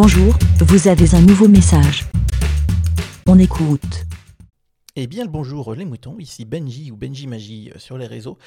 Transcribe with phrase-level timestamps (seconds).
[0.00, 2.06] Bonjour, vous avez un nouveau message.
[3.26, 4.04] On écoute.
[4.94, 8.38] Eh bien le bonjour les moutons, ici Benji ou Benji Magie euh, sur les réseaux,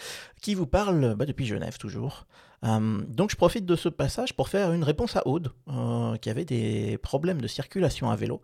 [0.42, 2.26] qui vous parle bah, depuis Genève toujours.
[2.64, 6.30] Euh, donc je profite de ce passage pour faire une réponse à Aude, euh, qui
[6.30, 8.40] avait des problèmes de circulation à vélo.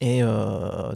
[0.00, 0.22] et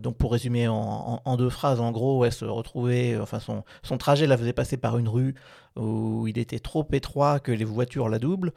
[0.02, 4.27] donc pour résumer en, deux phrases, en gros, elle se retrouvait, enfin son, son trajet
[4.27, 5.36] la faisait passer par une rue
[5.77, 8.52] où il était trop étroit que les voitures la doublent,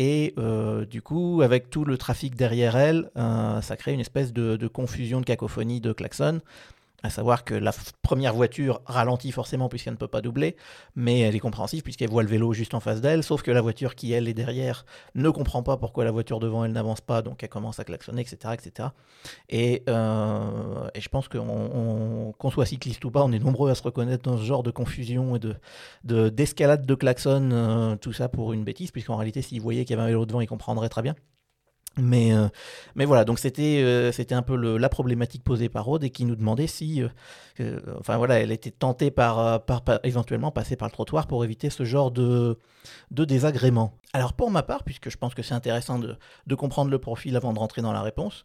[0.00, 4.32] et euh, du coup, avec tout le trafic derrière elle, euh, ça crée une espèce
[4.32, 6.40] de, de, confusion, de cacophonie, de klaxon
[7.02, 7.72] à savoir que la
[8.02, 10.56] première voiture ralentit forcément puisqu'elle ne peut pas doubler,
[10.94, 13.60] mais elle est compréhensive puisqu'elle voit le vélo juste en face d'elle, sauf que la
[13.60, 17.22] voiture qui, elle, est derrière ne comprend pas pourquoi la voiture devant elle n'avance pas,
[17.22, 18.54] donc elle commence à klaxonner, etc.
[18.54, 18.88] etc.
[19.48, 23.74] Et, euh, et je pense qu'on qu'on soit cycliste ou pas, on est nombreux à
[23.74, 28.12] se reconnaître dans ce genre de confusion et de d'escalade de, de klaxon, euh, tout
[28.12, 30.46] ça pour une bêtise, puisqu'en réalité, s'il voyait qu'il y avait un vélo devant, il
[30.46, 31.14] comprendrait très bien.
[32.00, 32.48] Mais, euh,
[32.94, 36.24] mais voilà, donc c'était euh, c'était un peu la problématique posée par Aude et qui
[36.24, 37.02] nous demandait si,
[37.60, 41.70] euh, enfin voilà, elle était tentée par, par, éventuellement passer par le trottoir pour éviter
[41.70, 42.58] ce genre de,
[43.10, 43.94] de désagrément.
[44.12, 46.16] Alors pour ma part, puisque je pense que c'est intéressant de,
[46.46, 48.44] de, comprendre le profil avant de rentrer dans la réponse,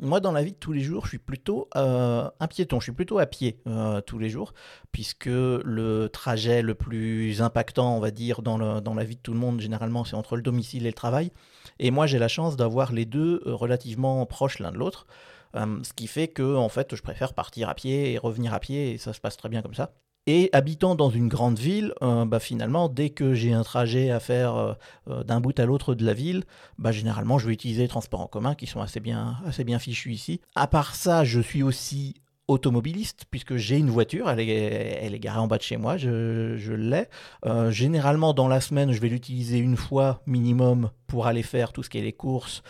[0.00, 2.92] moi dans la vie de tous les jours, je suis plutôt un piéton, je suis
[2.92, 3.58] plutôt à pied
[4.06, 4.54] tous les jours,
[4.92, 9.20] puisque le trajet le plus impactant, on va dire, dans, le, dans la vie de
[9.20, 11.32] tout le monde, généralement, c'est entre le domicile et le travail.
[11.78, 15.06] Et moi, j'ai la chance d'avoir les deux euh, relativement proches l'un de l'autre.
[15.54, 18.60] Euh, ce qui fait que, en fait, je préfère partir à pied et revenir à
[18.60, 19.92] pied, et ça se passe très bien comme ça.
[20.26, 24.20] Et habitant dans une grande ville, euh, bah, finalement, dès que j'ai un trajet à
[24.20, 24.76] faire
[25.08, 26.44] d'un bout à l'autre de la ville,
[26.78, 29.78] bah, généralement, je vais utiliser les transports en commun qui sont assez bien, assez bien
[29.78, 30.40] fichus ici.
[30.54, 32.14] À part ça, je suis aussi
[32.52, 37.08] automobiliste, puisque j'ai une voiture, elle est, garée en bas de chez moi, je, l'ai.
[37.44, 41.82] Euh, généralement, dans la semaine, je vais l'utiliser une fois minimum pour aller faire tout
[41.82, 42.62] ce qui est les courses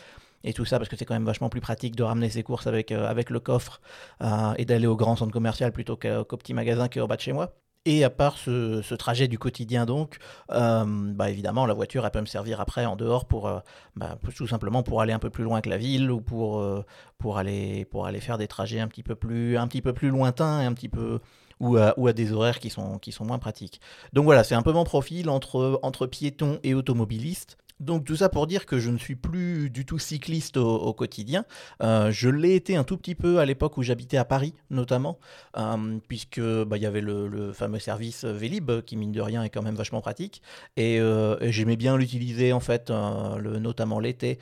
[0.45, 2.67] et tout ça, parce que c'est quand même vachement plus pratique de ramener ses courses
[2.67, 3.81] avec, euh, le coffre
[4.23, 7.17] euh, et d'aller au grand centre commercial plutôt qu'au petit magasin qui est au bas
[7.17, 7.55] de chez moi.
[7.85, 10.19] Et à part ce, trajet du quotidien donc,
[10.53, 13.59] euh, bah évidemment la voiture elle peut me servir après en dehors pour, euh,
[13.97, 16.85] bah, tout simplement pour aller un peu plus loin que la ville ou pour, euh,
[17.19, 20.11] pour, aller, pour aller faire des trajets un petit peu plus, un petit peu plus
[20.11, 21.19] lointains un petit peu
[21.59, 23.81] ou à, ou à des horaires qui sont, qui sont moins pratiques.
[24.13, 27.57] Donc voilà, c'est un peu mon profil entre, entre piéton et automobiliste.
[27.83, 31.45] Donc tout ça pour dire que je ne suis plus du tout cycliste au, quotidien.
[31.83, 35.19] Euh, je l'ai été un tout petit peu à l'époque où j'habitais à Paris, notamment,
[35.59, 39.49] euh, puisque bah, il y avait le, fameux service Vélib qui mine de rien est
[39.49, 40.43] quand même vachement pratique,
[40.77, 44.39] et, euh, j'aimais bien l'utiliser en fait, le, notamment l'été,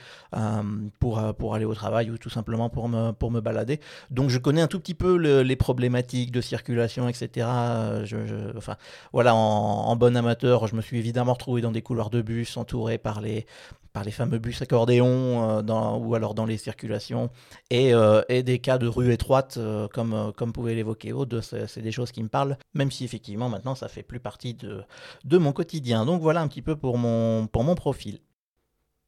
[0.99, 3.81] pour pour aller au travail ou tout simplement pour me pour me balader.
[4.11, 7.47] Donc je connais un tout petit peu les problématiques de circulation, etc.
[8.57, 8.77] Enfin
[9.15, 12.59] voilà, en, en bon amateur, je me suis évidemment retrouvé dans des couloirs de bus
[12.59, 13.30] entourés par les
[13.93, 17.31] par les fameux bus accordéons euh, ou alors dans les circulations,
[17.71, 21.93] et, euh, des cas de rue étroite, euh, comme, comme pouvait l'évoquer Aude, c'est des
[21.93, 24.83] choses qui me parlent, même si effectivement maintenant ça fait plus partie de,
[25.25, 26.05] de mon quotidien.
[26.05, 28.21] Donc voilà un petit peu pour mon, pour mon profil.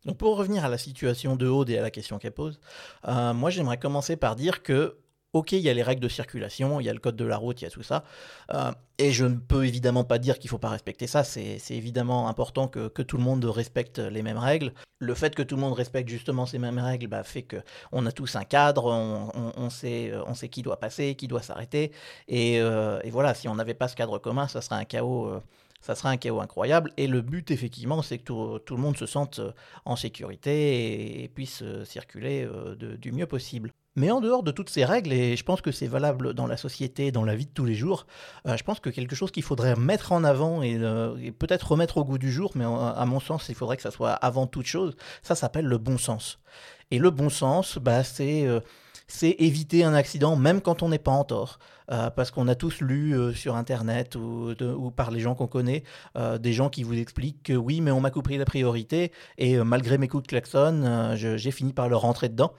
[0.05, 2.59] Donc pour revenir à la situation de Aude et à la question qu'elle pose,
[3.07, 4.97] moi j'aimerais commencer par dire que
[5.35, 7.39] Ok, il y a les règles de circulation, il y a le code de la
[7.39, 8.05] route, il y a tout ça.
[8.53, 11.25] Euh, et je ne peux évidemment pas dire qu'il ne faut pas respecter ça.
[11.25, 14.75] C'est évidemment important que, tout le monde respecte les mêmes règles.
[14.99, 18.13] Le fait que tout le monde respecte justement ces mêmes règles bah, fait qu'on a
[18.13, 21.93] tous un cadre, on, sait, on sait qui doit passer, qui doit s'arrêter.
[22.29, 24.45] Et, euh, voilà, si on n'avait pas ce cadre commun.
[24.45, 25.41] Euh,
[25.81, 26.93] ça serait un chaos incroyable.
[26.99, 29.41] Et le but, effectivement, c'est que tout, le monde se sente
[29.87, 33.73] en sécurité et, puisse circuler du mieux possible.
[33.95, 36.57] Mais en dehors de toutes ces règles, et je pense que c'est valable dans la
[36.57, 38.07] société, dans la vie de tous les jours,
[38.47, 41.99] euh, je pense que quelque chose qu'il faudrait mettre en avant et, euh, peut-être remettre
[41.99, 44.67] au goût du jour, mais à mon sens, il faudrait que ça soit avant toute
[44.67, 46.39] chose, ça s'appelle le bon sens.
[46.91, 48.61] Et le bon sens, bah, c'est euh,
[49.09, 51.59] c'est éviter un accident même quand on n'est pas en tort.
[51.89, 54.55] parce qu'on a tous lu sur Internet ou,
[54.97, 55.83] par les gens qu'on connaît,
[56.41, 59.99] des gens qui vous expliquent que oui, mais on m'a coupé la priorité et malgré
[59.99, 62.55] mes coups de klaxon, j'ai fini par le rentrer dedans.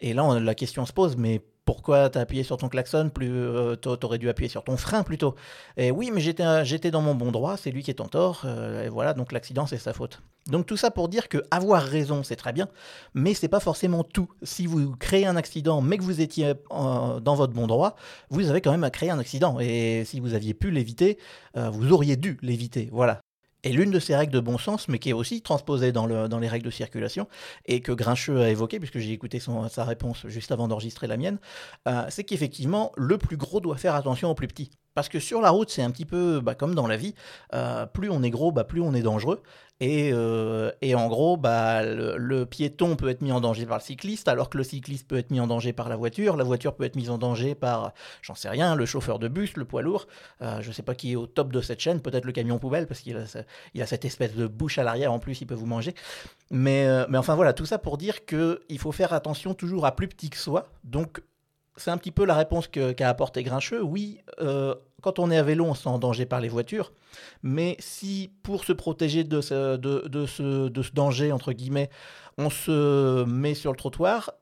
[0.00, 3.74] Et là, la question se pose, mais pourquoi t'as appuyé sur ton klaxon plus euh,
[3.74, 5.34] t'aurais dû appuyer sur ton frein plutôt?
[5.76, 8.42] Et oui mais j'étais j'étais dans mon bon droit c'est lui qui est en tort
[8.44, 10.22] euh, et voilà donc l'accident c'est sa faute.
[10.46, 12.68] Donc tout ça pour dire que avoir raison c'est très bien
[13.14, 14.28] mais c'est pas forcément tout.
[14.44, 17.96] Si vous créez un accident mais que vous étiez euh, dans votre bon droit
[18.30, 19.58] vous avez quand même à créer un accident.
[19.58, 21.18] Et si vous aviez pu l'éviter
[21.56, 22.88] vous auriez dû l'éviter.
[22.92, 23.20] Voilà
[23.62, 26.48] et l'une de ces règles de bon sens, mais qui est aussi transposée dans, les
[26.48, 27.28] règles de circulation,
[27.66, 31.38] et que Grincheux a évoqué, puisque j'ai écouté sa réponse juste avant d'enregistrer la mienne,
[31.88, 34.70] euh, c'est qu'effectivement, le plus gros doit faire attention au plus petit.
[34.96, 37.14] Parce que sur la route, c'est un petit peu bah, comme dans la vie.
[37.92, 39.42] plus on est gros, bah, plus on est dangereux.
[39.80, 43.82] Et, euh, et, en gros, bah, le, piéton peut être mis en danger par le
[43.82, 46.36] cycliste, alors que le cycliste peut être mis en danger par la voiture.
[46.36, 49.56] La voiture peut être mise en danger par, j'en sais rien, le chauffeur de bus,
[49.56, 50.06] le poids lourd.
[50.40, 52.58] Euh, je ne sais pas qui est au top de cette chaîne, peut-être le camion
[52.58, 55.66] poubelle, parce qu'il a, cette espèce de bouche à l'arrière en plus, il peut vous
[55.66, 55.94] manger.
[56.50, 59.94] Mais, euh, mais enfin voilà, tout ça pour dire qu'il faut faire attention toujours à
[59.94, 60.70] plus petit que soi.
[60.84, 61.20] Donc
[61.76, 63.82] c'est un petit peu la réponse qu'a apporté Grincheux.
[63.82, 66.92] Oui, euh, quand on est à vélo, on se sent en danger par les voitures.
[67.42, 71.90] Mais si, pour se protéger de ce, de, ce, de ce danger, entre guillemets,
[72.38, 74.32] on se met sur le trottoir,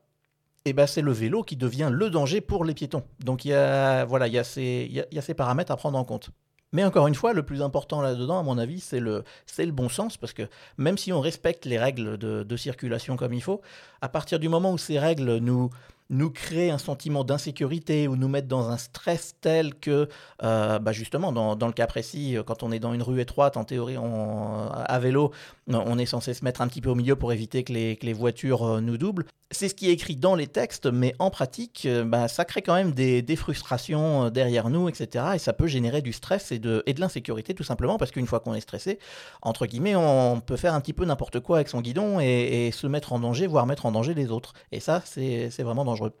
[0.65, 3.03] eh ben c'est le vélo qui devient le danger pour les piétons.
[3.23, 5.97] Donc il y a, voilà, il y, a ces, y a ces paramètres à prendre
[5.97, 6.31] en compte.
[6.75, 9.23] Mais encore une fois, le plus important là-dedans, à mon avis, c'est le,
[9.57, 10.43] le bon sens, parce que
[10.77, 13.61] même si on respecte les règles de, circulation comme il faut,
[14.01, 15.69] à partir du moment où ces règles nous,
[16.09, 20.07] nous créent un sentiment d'insécurité ou nous mettent dans un stress tel que,
[20.43, 23.63] euh, bah justement, dans, le cas précis, quand on est dans une rue étroite, en
[23.63, 25.31] théorie, on, à vélo,
[25.67, 28.63] on est censé se mettre un petit peu au milieu pour éviter que les, voitures
[28.63, 29.25] euh, nous doublent.
[29.51, 32.63] C'est ce qui est écrit dans les textes, mais en pratique, euh, bah, ça crée
[32.63, 35.25] quand même des, des, frustrations derrière nous, etc.
[35.35, 38.55] Et ça peut générer du stress et de, l'insécurité, tout simplement, parce qu'une fois qu'on
[38.55, 38.97] est stressé,
[39.43, 42.87] entre guillemets, on peut faire un petit peu n'importe quoi avec son guidon et, se
[42.87, 44.53] mettre en danger, voire mettre en danger les autres.
[44.71, 46.13] Et ça, c'est vraiment dangereux.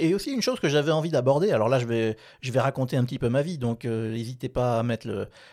[0.00, 2.96] Et aussi une chose que j'avais envie d'aborder, alors là je vais, je vais raconter
[2.96, 5.06] un petit peu ma vie, donc euh, n'hésitez pas à mettre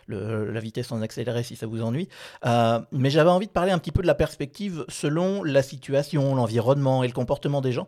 [0.08, 2.10] la vitesse en accéléré si ça vous ennuie,
[2.48, 6.34] euh, mais j'avais envie de parler un petit peu de la perspective selon la situation,
[6.34, 7.88] l'environnement et le comportement des gens.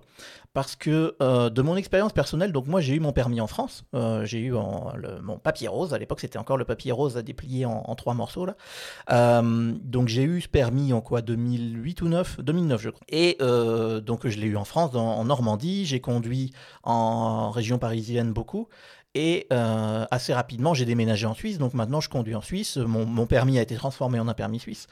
[0.53, 3.83] Parce que euh, de mon expérience personnelle, donc moi j'ai eu mon permis en France,
[4.21, 7.95] j'ai eu mon papier rose, à l'époque c'était encore le papier rose à déplier en,
[7.95, 12.89] trois morceaux là, donc j'ai eu ce permis en quoi 2008 ou 9 2009 je
[12.91, 13.05] crois.
[13.09, 16.42] Et donc je l'ai eu en France, en Normandie, j'ai conduit
[16.83, 18.67] en région parisienne beaucoup.
[19.15, 22.77] Et assez rapidement, j'ai déménagé en Suisse, donc maintenant je conduis en Suisse.
[22.77, 24.87] Mon, permis a été transformé en un permis suisse.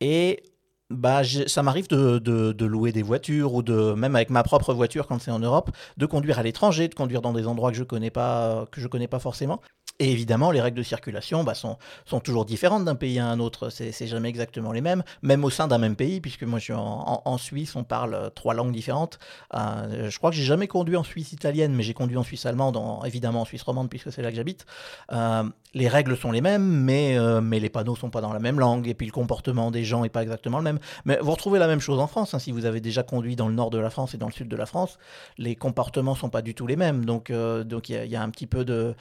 [0.00, 0.42] Et
[0.88, 4.72] bah, ça m'arrive de, de, de, louer des voitures ou de même avec ma propre
[4.72, 7.76] voiture quand c'est en Europe, de conduire à l'étranger, de conduire dans des endroits que
[7.76, 9.60] je connais pas que je connais pas forcément.
[9.98, 11.78] Et évidemment, les règles de circulation bah, sont,
[12.20, 13.70] toujours différentes d'un pays à un autre.
[13.70, 16.72] C'est jamais exactement les mêmes, même au sein d'un même pays, puisque moi je suis
[16.74, 19.18] en, Suisse, on parle euh, trois langues différentes.
[19.54, 22.44] Euh, je crois que j'ai jamais conduit en Suisse italienne, mais j'ai conduit en Suisse
[22.46, 24.66] allemande, en, évidemment en Suisse romande, puisque c'est là que j'habite.
[25.12, 25.44] Euh,
[25.74, 27.18] les règles sont les mêmes, mais,
[27.58, 30.08] les panneaux sont pas dans la même langue, et puis le comportement des gens est
[30.10, 30.78] pas exactement le même.
[31.04, 32.34] Mais vous retrouvez la même chose en France.
[32.34, 34.32] Hein, si vous avez déjà conduit dans le nord de la France et dans le
[34.32, 34.98] sud de la France,
[35.38, 37.04] les comportements sont pas du tout les mêmes.
[37.04, 38.94] Donc il y, a un petit peu de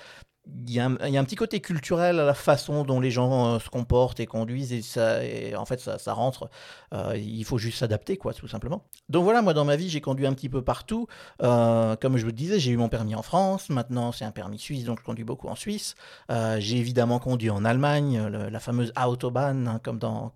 [0.67, 3.69] il y, a un, petit côté culturel à la façon dont les gens euh, se
[3.69, 5.19] comportent et conduisent et, ça,
[5.57, 6.49] en fait ça, rentre.
[6.93, 8.83] Euh, il faut juste s'adapter quoi, tout simplement.
[9.09, 11.07] Donc voilà, moi dans ma vie j'ai conduit un petit peu partout.
[11.41, 13.69] Euh, comme je vous le disais, j'ai eu mon permis en France.
[13.69, 15.95] Maintenant c'est un permis suisse, donc je conduis beaucoup en Suisse.
[16.29, 20.31] j'ai évidemment conduit en Allemagne, la fameuse Autobahn, hein, comme dans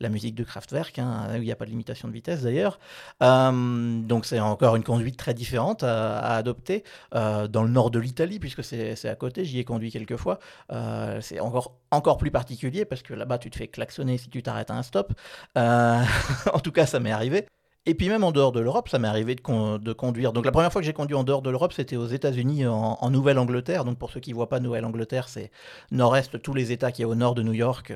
[0.00, 2.78] la musique de Kraftwerk, hein, où il n'y a pas de limitation de vitesse d'ailleurs.
[3.20, 8.38] donc c'est encore une conduite très différente à, à adopter dans le nord de l'Italie
[8.38, 10.38] puisque c'est à côté, j'y ai conduit quelques fois.
[10.72, 14.42] Euh, c'est encore, encore plus particulier parce que là-bas, tu te fais klaxonner si tu
[14.42, 15.12] t'arrêtes à un stop.
[15.58, 16.02] Euh,
[16.52, 17.46] en tout cas, ça m'est arrivé.
[17.86, 20.32] Et puis même en dehors de l'Europe, ça m'est arrivé de, conduire.
[20.32, 23.10] Donc la première fois que j'ai conduit en dehors de l'Europe, c'était aux États-Unis, en,
[23.10, 23.84] Nouvelle-Angleterre.
[23.84, 25.50] Donc pour ceux qui ne voient pas Nouvelle-Angleterre, c'est
[25.90, 27.94] nord-est, tous les États qui est au nord de New York.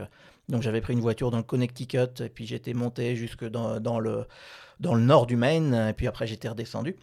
[0.49, 4.27] Donc j'avais pris une voiture dans le Connecticut, et puis j'étais monté jusque dans, le,
[4.81, 6.97] dans le nord du Maine, et puis après j'étais redescendu.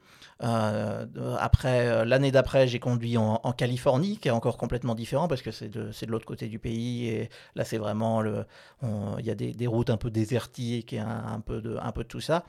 [0.44, 1.06] Euh,
[1.40, 5.52] après, euh, l'année d'après, j'ai conduit en, Californie, qui est encore complètement différent parce que
[5.52, 7.08] c'est de, de l'autre côté du pays.
[7.08, 11.24] Et là, c'est vraiment il y a des, des, routes un peu désertiques et un,
[11.36, 12.44] un, peu de, un peu de tout ça.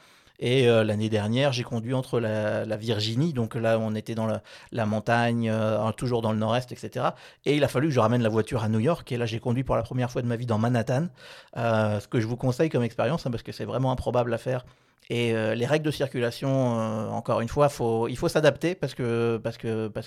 [0.44, 4.26] Et euh, l'année dernière, j'ai conduit entre la, Virginie, donc là, on était dans
[4.72, 5.52] la, montagne,
[5.96, 7.06] toujours dans le nord-est, etc.
[7.44, 9.10] Et il a fallu que je ramène la voiture à New York.
[9.12, 11.06] Et là, j'ai conduit pour la première fois de ma vie dans Manhattan,
[11.54, 14.64] ce que je vous conseille comme expérience, hein, parce que c'est vraiment improbable à faire
[15.12, 17.68] et euh, les règles de circulation, euh, encore une fois,
[18.08, 19.38] il faut s'adapter parce que,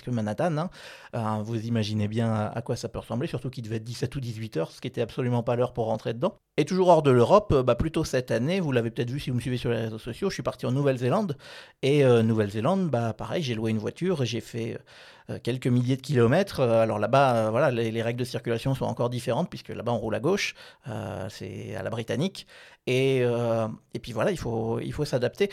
[0.08, 0.70] Manhattan, hein,
[1.14, 4.20] euh, vous imaginez bien à, quoi ça peut ressembler, surtout qu'il devait être 17 ou
[4.20, 6.34] 18 heures, ce qui était absolument pas l'heure pour rentrer dedans.
[6.56, 9.36] Et toujours hors de l'Europe, bah, plutôt cette année, vous l'avez peut-être vu si vous
[9.36, 11.36] me suivez sur les réseaux sociaux, je suis parti en Nouvelle-Zélande.
[11.82, 14.76] Et Nouvelle-Zélande, bah, pareil, j'ai loué une voiture j'ai fait
[15.42, 16.60] quelques milliers de kilomètres.
[16.60, 20.20] Alors là-bas, voilà, les, règles de circulation sont encore différentes puisque là-bas on roule à
[20.20, 20.54] gauche,
[21.28, 22.46] c'est à la britannique.
[22.86, 25.50] Et, et puis voilà, il faut, il faut s'adapter.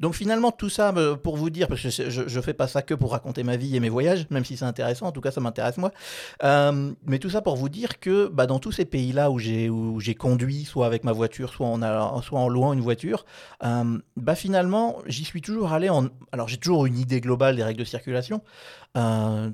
[0.00, 2.82] Donc finalement, tout ça, euh, pour vous dire, parce que je, je fais pas ça
[2.82, 5.30] que pour raconter ma vie et mes voyages, même si c'est intéressant, en tout cas
[5.30, 5.92] ça m'intéresse moi,
[6.42, 9.70] euh, mais tout ça pour vous dire que bah, dans tous ces pays-là où j'ai,
[10.18, 13.24] conduit, soit avec ma voiture, soit en, soit en louant une voiture,
[13.64, 16.08] euh, bah finalement, j'y suis toujours allé en...
[16.32, 18.42] Alors j'ai toujours une idée globale des règles de circulation.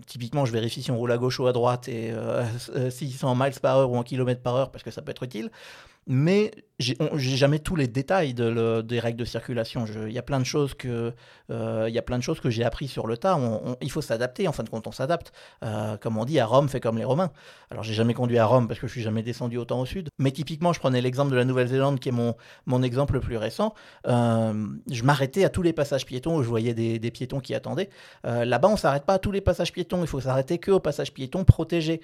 [0.06, 2.12] typiquement, je vérifie si on roule à gauche ou à droite et
[2.90, 5.10] si c'est en miles par heure ou en kilomètres par heure, parce que ça peut
[5.10, 5.50] être utile
[6.10, 6.50] mais
[6.80, 6.96] j'ai
[7.36, 9.84] jamais tous les détails de des règles de circulation.
[10.06, 11.12] Il y a plein de choses que
[11.50, 13.38] euh, il y a plein de choses que j'ai appris sur le tas.
[13.80, 14.48] il faut s'adapter.
[14.48, 15.32] En fin de compte, on s'adapte.
[15.62, 17.30] Euh, comme on dit, à Rome, fait comme les Romains.
[17.70, 20.08] Alors, j'ai jamais conduit à Rome parce que je suis jamais descendu autant au sud.
[20.18, 22.34] Mais typiquement, je prenais l'exemple de la Nouvelle-Zélande, qui est
[22.66, 23.74] mon exemple le plus récent.
[24.08, 27.90] Euh, je m'arrêtais à tous les passages piétons où je voyais des, piétons qui attendaient.
[28.24, 30.00] Là-bas, on s'arrête pas à tous les passages piétons.
[30.00, 32.00] Il faut s'arrêter que aux passages piétons protégés.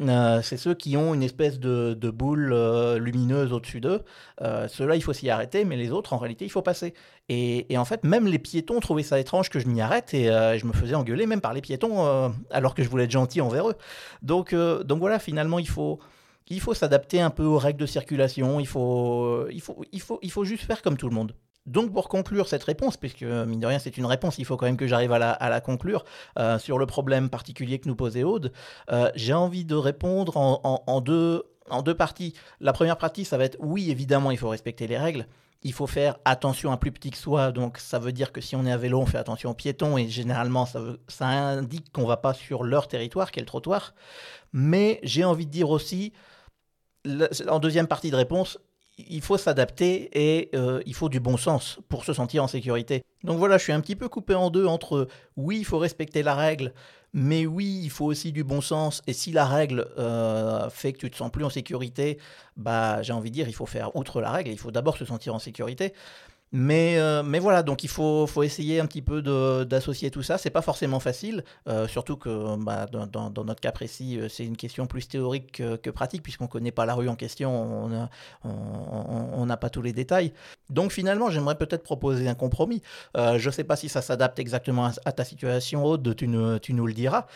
[0.00, 2.54] C'est ceux qui ont une espèce de, boule
[2.98, 4.02] lumineuse au-dessus d'eux.
[4.42, 6.94] Euh, Ceux-là, il faut s'y arrêter, mais les autres, en réalité, il faut passer.
[7.28, 10.56] Et, en fait, même les piétons trouvaient ça étrange que je m'y arrête et euh,
[10.58, 13.40] je me faisais engueuler même par les piétons euh, alors que je voulais être gentil
[13.42, 13.74] envers eux.
[14.22, 16.00] Donc, euh, voilà, finalement, il faut,
[16.72, 18.60] s'adapter un peu aux règles de circulation.
[18.60, 19.48] Il faut
[20.44, 21.34] juste faire comme tout le monde.
[21.68, 24.66] Donc pour conclure cette réponse, puisque mine de rien c'est une réponse, il faut quand
[24.66, 26.04] même que j'arrive à la, conclure,
[26.58, 28.52] sur le problème particulier que nous posait Aude,
[29.14, 32.34] j'ai envie de répondre en deux, en deux parties.
[32.60, 35.26] La première partie, ça va être oui, évidemment, il faut respecter les règles.
[35.62, 37.50] Il faut faire attention à plus petit que soi.
[37.50, 39.98] Donc, ça veut dire que si on est à vélo, on fait attention aux piétons.
[39.98, 43.46] Et généralement, ça, ça indique qu'on ne va pas sur leur territoire, qui est le
[43.46, 43.94] trottoir.
[44.52, 46.12] Mais j'ai envie de dire aussi,
[47.48, 48.58] en deuxième partie de réponse,
[48.98, 53.02] il faut s'adapter et euh, il faut du bon sens pour se sentir en sécurité.
[53.24, 56.22] Donc voilà, je suis un petit peu coupé en deux entre oui, il faut respecter
[56.22, 56.72] la règle,
[57.12, 59.02] mais oui, il faut aussi du bon sens.
[59.06, 62.18] Et si la règle euh, fait que tu te sens plus en sécurité,
[62.56, 65.04] bah j'ai envie de dire, il faut faire outre la règle, il faut d'abord se
[65.04, 65.94] sentir en sécurité.
[66.52, 69.20] Mais, euh, mais voilà, donc il faut, essayer un petit peu
[69.66, 70.38] d'associer tout ça.
[70.38, 74.56] C'est pas forcément facile, euh, surtout que bah, dans, notre cas précis, euh, c'est une
[74.56, 78.08] question plus théorique que, pratique, puisqu'on connaît pas la rue en question,
[78.44, 80.32] on n'a pas tous les détails.
[80.70, 82.82] Donc finalement, j'aimerais peut-être proposer un compromis.
[83.14, 86.28] je ne sais pas si ça s'adapte exactement à, ta situation, Aude, tu,
[86.62, 87.26] tu nous le diras.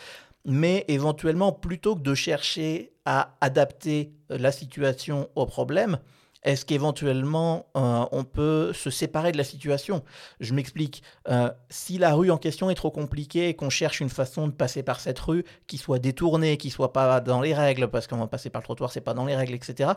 [0.45, 5.99] Mais éventuellement, plutôt que de chercher à adapter la situation au problème,
[6.43, 10.03] est-ce qu'éventuellement euh, on peut se séparer de la situation?
[10.39, 11.03] Je m'explique.
[11.29, 14.53] Euh, si la rue en question est trop compliquée et qu'on cherche une façon de
[14.53, 18.17] passer par cette rue qui soit détournée, qui soit pas dans les règles, parce qu'on
[18.17, 19.91] va passer par le trottoir, c'est pas dans les règles, etc.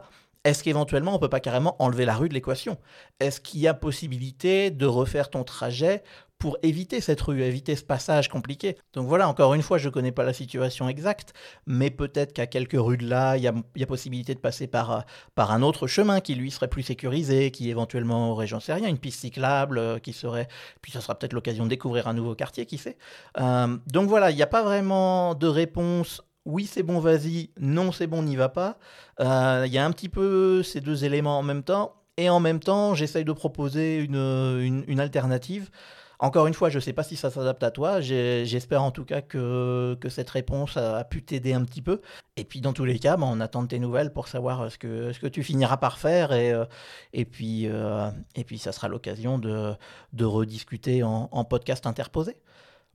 [0.47, 2.79] Est-ce qu'éventuellement on peut pas carrément enlever la rue de l'équation?
[3.19, 6.05] Est-ce qu'il y a possibilité de refaire ton trajet
[6.39, 8.77] pour éviter cette rue, éviter ce passage compliqué?
[8.93, 11.33] Donc voilà, encore une fois, je ne connais pas la situation exacte,
[11.67, 15.51] mais peut-être qu'à quelques rues de là, il y a, possibilité de passer par, par
[15.51, 18.99] un autre chemin qui lui serait plus sécurisé, qui éventuellement aurait, j'en sais rien, une
[18.99, 20.47] piste cyclable, euh, qui serait...
[20.81, 22.99] Puis ça sera peut-être l'occasion de découvrir un nouveau quartier, qui sait.
[23.41, 27.93] Euh, donc voilà, il n'y a pas vraiment de réponse oui c'est bon vas-y, non
[27.93, 28.79] c'est bon n'y va pas.
[29.21, 32.41] Euh, il y a un petit peu ces deux éléments en même temps, et en
[32.41, 35.71] même temps j'essaye de proposer une, une alternative.
[36.19, 38.01] Encore une fois, je ne sais pas si ça s'adapte à toi.
[38.01, 42.01] J'espère en tout cas que, que cette réponse a, pu t'aider un petit peu.
[42.37, 44.79] Et puis, dans tous les cas, bah, on attend de tes nouvelles pour savoir ce
[44.79, 46.33] que, ce que tu finiras par faire.
[46.33, 46.65] Et, euh,
[47.13, 49.75] et, puis, euh, et puis, ça sera l'occasion de,
[50.15, 52.37] de rediscuter en, podcast interposé.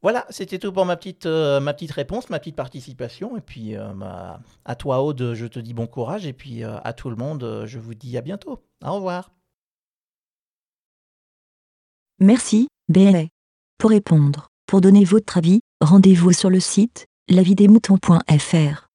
[0.01, 3.37] Voilà, c'était tout pour ma petite, euh, ma petite réponse, ma petite participation.
[3.37, 6.25] Et puis, bah, à toi, Aude, je te dis bon courage.
[6.25, 8.63] Et puis, à tout le monde, je vous dis à bientôt.
[8.83, 9.31] Au revoir.
[12.19, 13.25] Merci, BLA.
[13.79, 18.90] Pour répondre, pour donner votre avis, rendez-vous sur le site lavidemouton.fr.